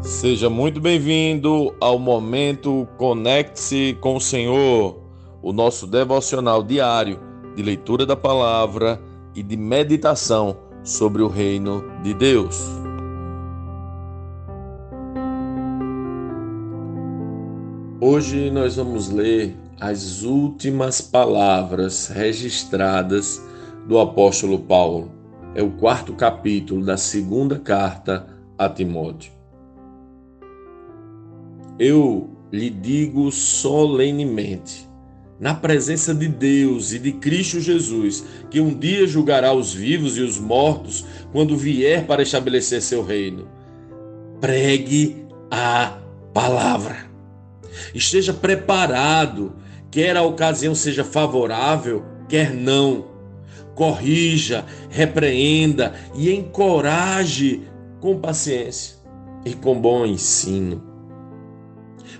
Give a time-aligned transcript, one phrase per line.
[0.00, 5.02] Seja muito bem-vindo ao momento Conecte-se com o Senhor,
[5.42, 7.18] o nosso devocional diário
[7.56, 9.00] de leitura da palavra
[9.34, 12.62] e de meditação sobre o reino de Deus.
[18.00, 23.44] Hoje nós vamos ler as últimas palavras registradas
[23.88, 25.10] do apóstolo Paulo.
[25.56, 29.37] É o quarto capítulo da segunda carta a Timóteo.
[31.78, 34.88] Eu lhe digo solenemente,
[35.38, 40.20] na presença de Deus e de Cristo Jesus, que um dia julgará os vivos e
[40.20, 43.46] os mortos quando vier para estabelecer seu reino.
[44.40, 45.98] Pregue a
[46.34, 47.08] palavra.
[47.94, 49.54] Esteja preparado,
[49.90, 53.06] quer a ocasião seja favorável, quer não.
[53.76, 57.62] Corrija, repreenda e encoraje
[58.00, 58.96] com paciência
[59.44, 60.87] e com bom ensino.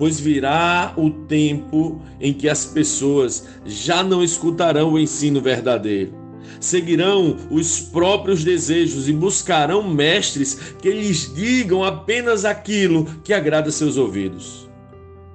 [0.00, 6.12] Pois virá o tempo em que as pessoas já não escutarão o ensino verdadeiro.
[6.58, 13.96] Seguirão os próprios desejos e buscarão mestres que lhes digam apenas aquilo que agrada seus
[13.96, 14.70] ouvidos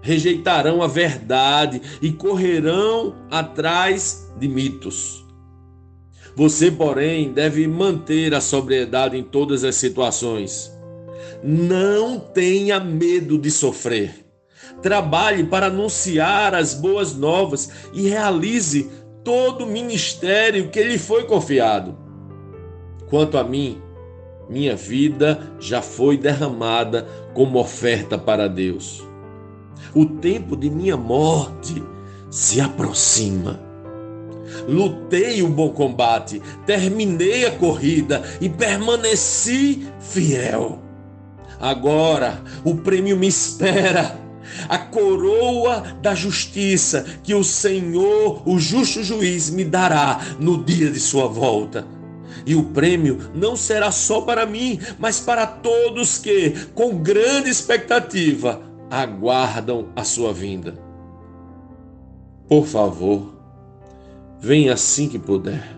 [0.05, 5.25] rejeitarão a verdade e correrão atrás de mitos.
[6.35, 10.71] Você, porém, deve manter a sobriedade em todas as situações.
[11.43, 14.24] Não tenha medo de sofrer.
[14.85, 18.87] Trabalhe para anunciar as boas novas e realize
[19.23, 21.97] todo o ministério que lhe foi confiado.
[23.09, 23.81] Quanto a mim,
[24.47, 29.03] minha vida já foi derramada como oferta para Deus
[29.95, 31.81] o tempo de minha morte
[32.29, 33.59] se aproxima.
[34.67, 40.79] Lutei o bom combate, terminei a corrida e permaneci fiel.
[41.59, 44.19] Agora o prêmio me espera,
[44.69, 50.99] a coroa da justiça que o Senhor, o justo juiz, me dará no dia de
[50.99, 51.87] sua volta.
[52.45, 58.61] E o prêmio não será só para mim, mas para todos que, com grande expectativa,
[58.89, 60.77] aguardam a sua vinda.
[62.47, 63.33] Por favor,
[64.39, 65.75] venha assim que puder.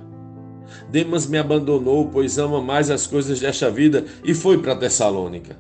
[0.89, 5.57] Demas me abandonou, pois ama mais as coisas desta vida e foi para Tessalônica.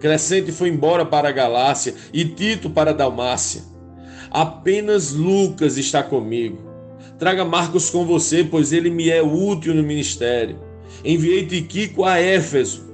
[0.00, 3.62] Crescente foi embora para a Galácia e Tito para a Dalmácia.
[4.30, 6.58] Apenas Lucas está comigo.
[7.18, 10.58] Traga Marcos com você, pois ele me é útil no ministério.
[11.04, 12.88] Enviei Tiquico a Éfeso.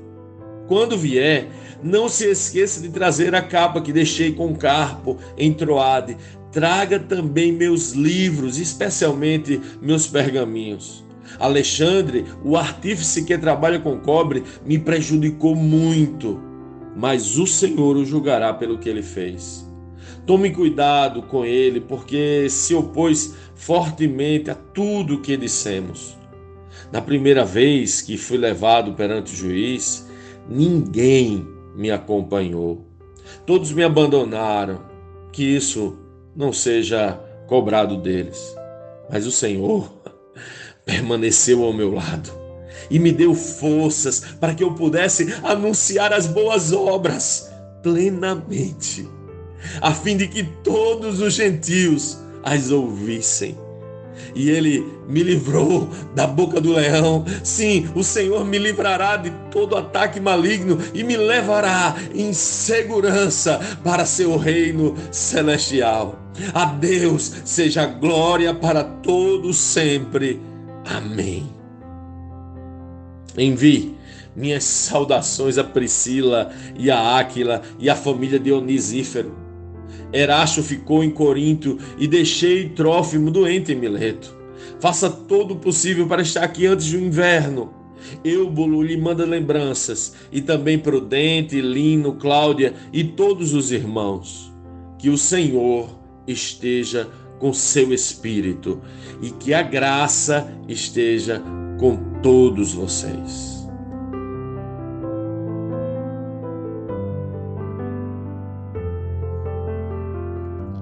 [0.66, 1.46] Quando vier,
[1.80, 6.16] não se esqueça de trazer a capa que deixei com Carpo em Troade.
[6.50, 11.04] Traga também meus livros, especialmente meus pergaminhos.
[11.38, 16.40] Alexandre, o artífice que trabalha com cobre, me prejudicou muito,
[16.96, 19.68] mas o Senhor o julgará pelo que ele fez.
[20.24, 26.16] Tome cuidado com ele, porque se opôs fortemente a tudo o que dissemos.
[26.90, 30.08] Na primeira vez que fui levado perante o juiz,
[30.48, 31.46] ninguém
[31.76, 32.86] me acompanhou.
[33.44, 34.80] Todos me abandonaram.
[35.32, 35.98] Que isso
[36.34, 38.56] não seja cobrado deles.
[39.10, 39.92] Mas o Senhor
[40.86, 42.45] permaneceu ao meu lado
[42.90, 47.50] e me deu forças para que eu pudesse anunciar as boas obras
[47.82, 49.08] plenamente,
[49.80, 53.56] a fim de que todos os gentios as ouvissem
[54.34, 57.24] e ele me livrou da boca do leão.
[57.42, 64.04] Sim, o Senhor me livrará de todo ataque maligno e me levará em segurança para
[64.04, 66.18] seu reino celestial.
[66.52, 70.40] A Deus seja glória para todos sempre.
[70.84, 71.55] Amém.
[73.36, 73.94] Envie
[74.34, 79.46] minhas saudações a Priscila e a Áquila e a família de Onisífero
[80.12, 84.34] Erasto ficou em Corinto e deixei Trófimo doente em Mileto.
[84.80, 87.72] Faça todo o possível para estar aqui antes do inverno.
[88.24, 94.52] Eubulo lhe manda lembranças, e também Prudente, Lino, Cláudia e todos os irmãos.
[94.98, 95.88] Que o Senhor
[96.26, 97.08] esteja
[97.38, 98.80] com seu espírito
[99.20, 101.42] e que a graça esteja
[101.78, 103.56] com todos vocês.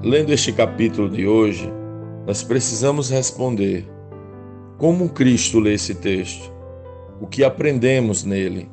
[0.03, 1.73] Lendo este capítulo de hoje,
[2.27, 3.89] nós precisamos responder:
[4.77, 6.53] como Cristo lê esse texto?
[7.21, 8.69] O que aprendemos nele?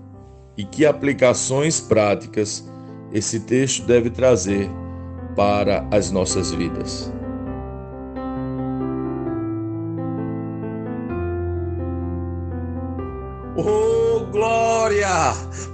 [0.57, 2.69] E que aplicações práticas
[3.13, 4.69] esse texto deve trazer
[5.35, 7.11] para as nossas vidas?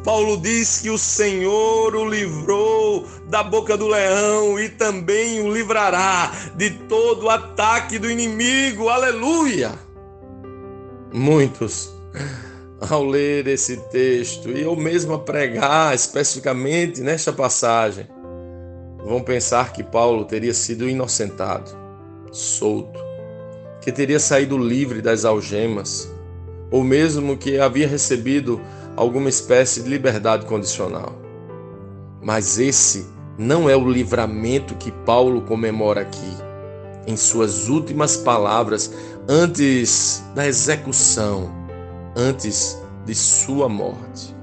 [0.03, 6.31] Paulo diz que o Senhor o livrou da boca do leão e também o livrará
[6.55, 8.89] de todo o ataque do inimigo.
[8.89, 9.71] Aleluia!
[11.13, 11.93] Muitos,
[12.89, 18.07] ao ler esse texto e eu mesmo a pregar especificamente nesta passagem,
[19.05, 21.71] vão pensar que Paulo teria sido inocentado,
[22.31, 22.99] solto,
[23.81, 26.11] que teria saído livre das algemas,
[26.69, 28.61] ou mesmo que havia recebido
[28.97, 31.15] alguma espécie de liberdade condicional.
[32.21, 33.07] Mas esse
[33.37, 36.33] não é o livramento que Paulo comemora aqui,
[37.05, 38.91] em suas últimas palavras,
[39.29, 41.49] antes da execução,
[42.15, 44.35] antes de sua morte.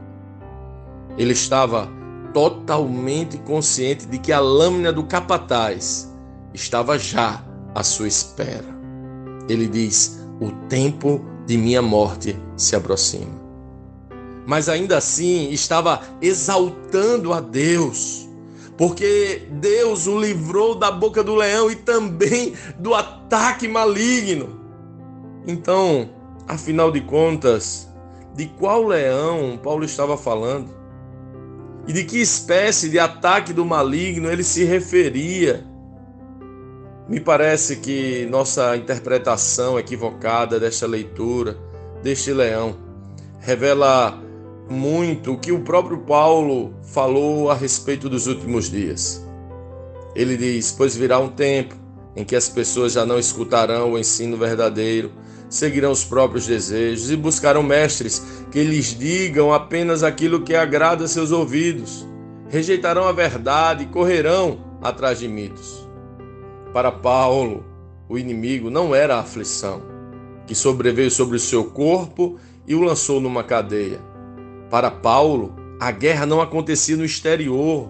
[1.18, 1.88] Ele estava
[2.32, 6.10] totalmente consciente de que a lâmina do capataz
[6.54, 8.74] estava já à sua espera.
[9.48, 13.43] Ele diz: O tempo de minha morte se aproxima
[14.46, 18.28] mas ainda assim estava exaltando a Deus,
[18.76, 24.60] porque Deus o livrou da boca do leão e também do ataque maligno.
[25.46, 26.10] Então,
[26.48, 27.88] afinal de contas,
[28.34, 30.68] de qual leão Paulo estava falando?
[31.86, 35.64] E de que espécie de ataque do maligno ele se referia?
[37.06, 41.58] Me parece que nossa interpretação equivocada desta leitura,
[42.02, 42.74] deste leão,
[43.38, 44.23] revela
[44.68, 49.24] muito o que o próprio Paulo falou a respeito dos últimos dias.
[50.14, 51.74] Ele diz: Pois virá um tempo
[52.16, 55.12] em que as pessoas já não escutarão o ensino verdadeiro,
[55.48, 61.30] seguirão os próprios desejos e buscarão mestres que lhes digam apenas aquilo que agrada seus
[61.32, 62.06] ouvidos.
[62.48, 65.88] Rejeitarão a verdade e correrão atrás de mitos.
[66.72, 67.64] Para Paulo,
[68.08, 69.82] o inimigo não era a aflição,
[70.46, 74.13] que sobreveio sobre o seu corpo e o lançou numa cadeia
[74.74, 77.88] para Paulo, a guerra não acontecia no exterior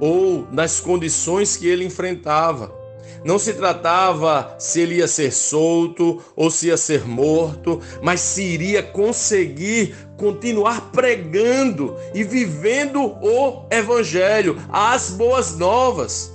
[0.00, 2.74] ou nas condições que ele enfrentava.
[3.24, 8.42] Não se tratava se ele ia ser solto ou se ia ser morto, mas se
[8.42, 16.32] iria conseguir continuar pregando e vivendo o Evangelho, as boas novas.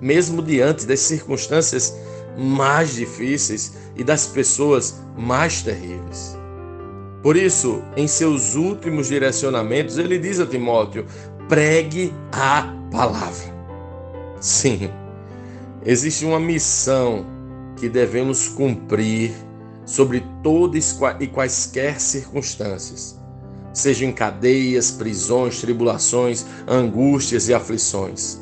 [0.00, 1.92] Mesmo diante das circunstâncias
[2.38, 6.38] mais difíceis e das pessoas mais terríveis.
[7.22, 11.04] Por isso, em seus últimos direcionamentos, ele diz a Timóteo:
[11.48, 13.54] pregue a palavra.
[14.40, 14.90] Sim,
[15.84, 17.26] existe uma missão
[17.76, 19.32] que devemos cumprir
[19.84, 23.18] sobre todas e quaisquer circunstâncias,
[23.72, 28.40] seja em cadeias, prisões, tribulações, angústias e aflições.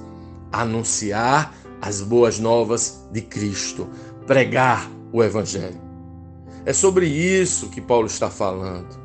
[0.53, 3.89] Anunciar as boas novas de Cristo,
[4.27, 5.88] pregar o Evangelho.
[6.65, 8.99] É sobre isso que Paulo está falando.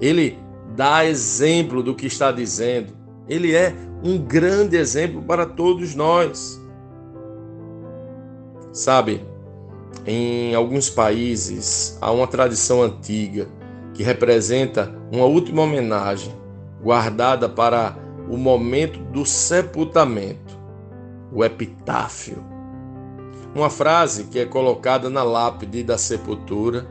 [0.00, 0.38] Ele
[0.74, 2.92] dá exemplo do que está dizendo.
[3.28, 6.60] Ele é um grande exemplo para todos nós.
[8.72, 9.24] Sabe,
[10.06, 13.48] em alguns países há uma tradição antiga
[13.94, 16.32] que representa uma última homenagem
[16.82, 17.96] guardada para
[18.30, 20.56] o momento do sepultamento,
[21.32, 22.44] o epitáfio.
[23.54, 26.86] Uma frase que é colocada na lápide da sepultura,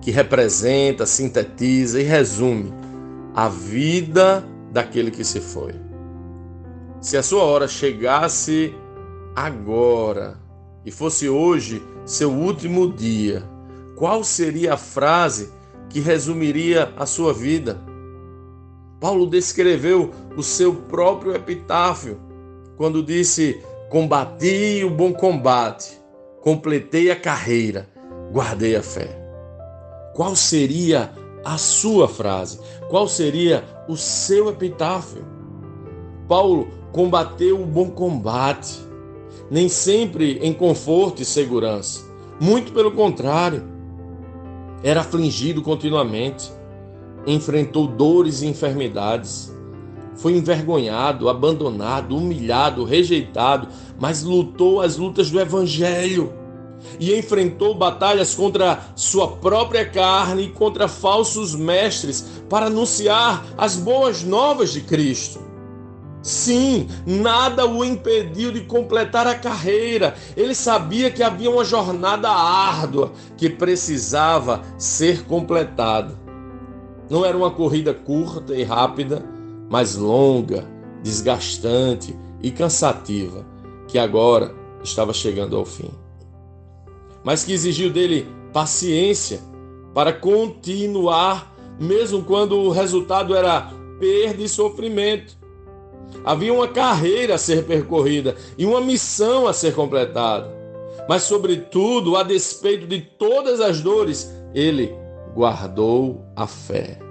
[0.00, 2.72] que representa, sintetiza e resume
[3.34, 5.74] a vida daquele que se foi.
[7.00, 8.74] Se a sua hora chegasse
[9.34, 10.38] agora
[10.84, 13.42] e fosse hoje seu último dia,
[13.96, 15.50] qual seria a frase
[15.88, 17.80] que resumiria a sua vida?
[19.00, 22.18] Paulo descreveu o seu próprio epitáfio
[22.76, 23.62] quando disse:
[23.94, 26.00] Combati o bom combate,
[26.40, 27.88] completei a carreira,
[28.32, 29.16] guardei a fé.
[30.16, 31.12] Qual seria
[31.44, 32.58] a sua frase?
[32.90, 35.24] Qual seria o seu epitáfio?
[36.26, 38.80] Paulo combateu o bom combate,
[39.48, 42.00] nem sempre em conforto e segurança.
[42.40, 43.62] Muito pelo contrário,
[44.82, 46.52] era afligido continuamente,
[47.28, 49.54] enfrentou dores e enfermidades
[50.16, 53.68] foi envergonhado, abandonado, humilhado, rejeitado,
[53.98, 56.32] mas lutou as lutas do Evangelho
[56.98, 64.22] e enfrentou batalhas contra sua própria carne e contra falsos mestres para anunciar as boas
[64.22, 65.40] novas de Cristo.
[66.22, 70.14] Sim, nada o impediu de completar a carreira.
[70.34, 76.18] Ele sabia que havia uma jornada árdua que precisava ser completada.
[77.10, 79.22] Não era uma corrida curta e rápida,
[79.68, 80.66] mais longa,
[81.02, 83.44] desgastante e cansativa,
[83.88, 85.90] que agora estava chegando ao fim.
[87.22, 89.40] Mas que exigiu dele paciência
[89.94, 95.36] para continuar, mesmo quando o resultado era perda e sofrimento.
[96.24, 100.52] Havia uma carreira a ser percorrida e uma missão a ser completada.
[101.08, 104.94] Mas, sobretudo, a despeito de todas as dores, ele
[105.34, 107.03] guardou a fé.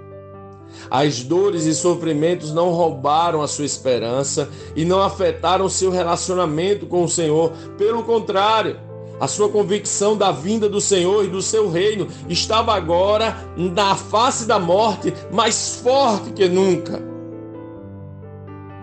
[0.90, 7.04] As dores e sofrimentos não roubaram a sua esperança e não afetaram seu relacionamento com
[7.04, 7.52] o Senhor.
[7.78, 8.78] Pelo contrário,
[9.20, 14.46] a sua convicção da vinda do Senhor e do seu reino estava agora na face
[14.46, 17.00] da morte mais forte que nunca.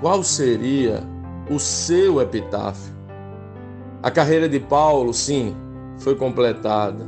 [0.01, 1.03] Qual seria
[1.49, 2.91] o seu epitáfio?
[4.01, 5.55] A carreira de Paulo, sim,
[5.99, 7.07] foi completada.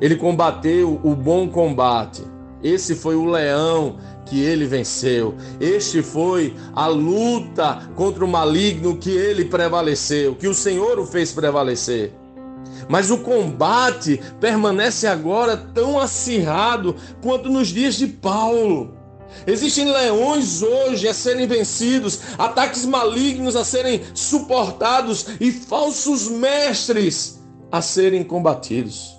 [0.00, 2.22] Ele combateu o bom combate.
[2.62, 5.34] Esse foi o leão que ele venceu.
[5.60, 11.32] Este foi a luta contra o maligno que ele prevaleceu, que o Senhor o fez
[11.32, 12.12] prevalecer.
[12.88, 18.94] Mas o combate permanece agora tão acirrado quanto nos dias de Paulo.
[19.46, 27.82] Existem leões hoje a serem vencidos, ataques malignos a serem suportados e falsos mestres a
[27.82, 29.15] serem combatidos.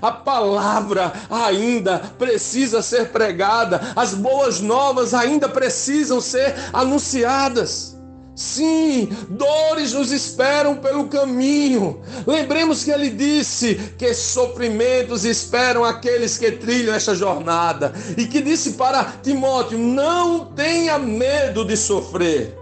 [0.00, 7.92] A palavra ainda precisa ser pregada, as boas novas ainda precisam ser anunciadas.
[8.34, 12.00] Sim, dores nos esperam pelo caminho.
[12.26, 17.92] Lembremos que ele disse que sofrimentos esperam aqueles que trilham esta jornada.
[18.16, 22.56] E que disse para Timóteo: não tenha medo de sofrer.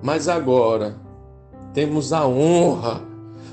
[0.00, 0.96] Mas agora
[1.74, 3.07] temos a honra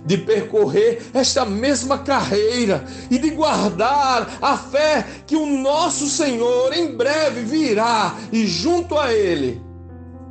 [0.05, 6.95] de percorrer esta mesma carreira e de guardar a fé que o nosso Senhor em
[6.95, 9.61] breve virá e junto a Ele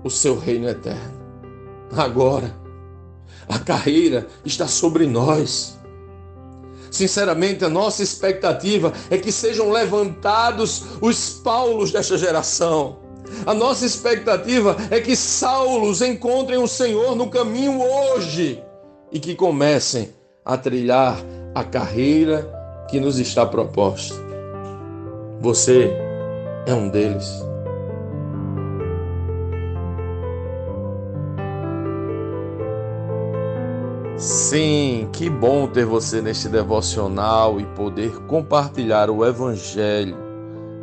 [0.05, 1.25] o seu reino eterno.
[1.97, 2.55] Agora,
[3.49, 5.79] a carreira está sobre nós.
[6.91, 12.99] Sinceramente, a nossa expectativa é que sejam levantados os Paulos desta geração.
[13.45, 18.63] A nossa expectativa é que Saulos encontrem o Senhor no caminho hoje
[19.15, 20.11] e que comecem
[20.45, 21.17] a trilhar
[21.55, 22.51] a carreira
[22.91, 24.17] que nos está proposta.
[25.41, 25.93] Você
[26.67, 27.45] é um deles.
[34.17, 40.17] Sim, que bom ter você neste devocional e poder compartilhar o Evangelho.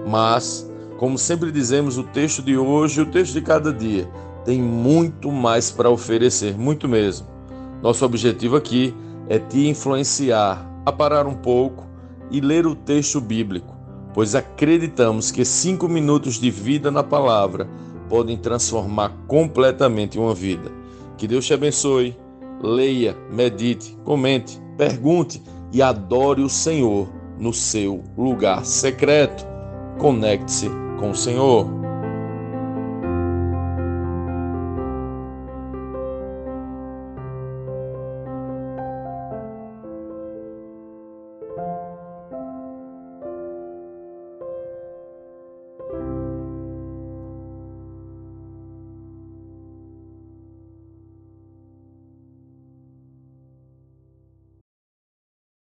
[0.07, 4.07] Mas, como sempre dizemos, o texto de hoje o texto de cada dia
[4.45, 7.30] tem muito mais para oferecer, muito mesmo.
[7.81, 8.93] Nosso objetivo aqui
[9.27, 11.87] é te influenciar a parar um pouco
[12.29, 13.75] e ler o texto bíblico,
[14.13, 17.67] pois acreditamos que cinco minutos de vida na palavra
[18.09, 20.71] podem transformar completamente uma vida.
[21.17, 22.15] Que Deus te abençoe
[22.61, 27.09] leia, medite, comente, pergunte e adore o Senhor
[27.39, 29.45] no seu lugar secreto.
[29.97, 30.69] Conecte-se
[30.99, 31.80] com o Senhor.